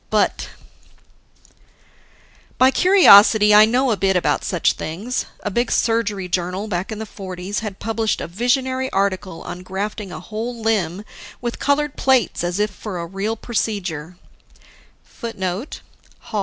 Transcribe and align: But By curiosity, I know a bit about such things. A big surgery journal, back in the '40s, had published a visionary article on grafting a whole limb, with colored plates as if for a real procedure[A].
But 0.09 0.49
By 2.57 2.71
curiosity, 2.71 3.53
I 3.53 3.65
know 3.65 3.91
a 3.91 3.95
bit 3.97 4.15
about 4.15 4.43
such 4.43 4.73
things. 4.73 5.25
A 5.43 5.51
big 5.51 5.69
surgery 5.71 6.27
journal, 6.27 6.67
back 6.67 6.91
in 6.91 6.97
the 6.97 7.05
'40s, 7.05 7.59
had 7.59 7.77
published 7.77 8.19
a 8.19 8.25
visionary 8.25 8.89
article 8.91 9.43
on 9.43 9.61
grafting 9.61 10.11
a 10.11 10.19
whole 10.19 10.59
limb, 10.59 11.05
with 11.39 11.59
colored 11.59 11.97
plates 11.97 12.43
as 12.43 12.59
if 12.59 12.71
for 12.71 12.97
a 12.99 13.05
real 13.05 13.37
procedure[A]. 13.37 14.15